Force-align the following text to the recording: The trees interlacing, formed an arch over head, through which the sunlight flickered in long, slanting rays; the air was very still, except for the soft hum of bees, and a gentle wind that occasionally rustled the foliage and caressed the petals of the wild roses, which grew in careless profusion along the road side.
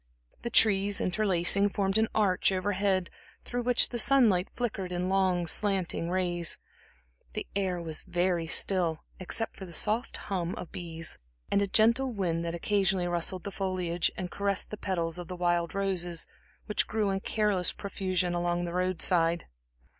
The 0.41 0.49
trees 0.49 0.99
interlacing, 0.99 1.69
formed 1.69 1.99
an 1.99 2.07
arch 2.15 2.51
over 2.51 2.71
head, 2.71 3.11
through 3.45 3.61
which 3.61 3.89
the 3.89 3.99
sunlight 3.99 4.47
flickered 4.55 4.91
in 4.91 5.09
long, 5.09 5.45
slanting 5.45 6.09
rays; 6.09 6.57
the 7.33 7.45
air 7.55 7.79
was 7.79 8.01
very 8.05 8.47
still, 8.47 9.03
except 9.19 9.55
for 9.57 9.67
the 9.67 9.73
soft 9.73 10.17
hum 10.17 10.55
of 10.55 10.71
bees, 10.71 11.19
and 11.51 11.61
a 11.61 11.67
gentle 11.67 12.11
wind 12.11 12.43
that 12.43 12.55
occasionally 12.55 13.07
rustled 13.07 13.43
the 13.43 13.51
foliage 13.51 14.09
and 14.17 14.31
caressed 14.31 14.71
the 14.71 14.75
petals 14.77 15.19
of 15.19 15.27
the 15.27 15.35
wild 15.35 15.75
roses, 15.75 16.25
which 16.65 16.87
grew 16.87 17.11
in 17.11 17.19
careless 17.19 17.71
profusion 17.71 18.33
along 18.33 18.65
the 18.65 18.73
road 18.73 19.03
side. 19.03 19.45